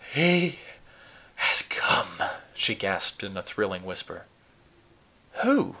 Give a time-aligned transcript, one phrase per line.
[0.15, 0.57] "HE
[1.35, 2.23] has come,"
[2.55, 4.25] she gasped in a thrilling whisper.
[5.43, 5.69] "Who?"